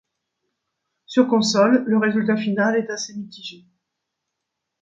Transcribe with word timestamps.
Sur 1.05 1.27
console, 1.27 1.83
le 1.85 1.95
résultat 1.99 2.35
final 2.35 2.75
est 2.75 2.89
assez 2.89 3.15
mitigé. 3.15 3.67